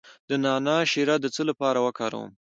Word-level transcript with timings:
د 0.29 0.31
نعناع 0.43 0.81
شیره 0.91 1.15
د 1.21 1.25
څه 1.35 1.41
لپاره 1.49 1.79
وکاروم؟ 1.85 2.29